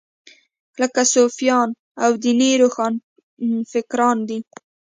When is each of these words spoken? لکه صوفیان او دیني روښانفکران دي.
لکه 0.81 1.01
صوفیان 1.13 1.69
او 2.03 2.11
دیني 2.23 2.51
روښانفکران 2.61 4.17
دي. 4.29 4.39